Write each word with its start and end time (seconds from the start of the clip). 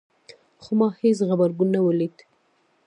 خو 0.61 0.71
ما 0.79 0.87
هیڅ 0.99 1.19
غبرګون 1.27 1.73
ونه 1.81 1.91
لید 1.99 2.15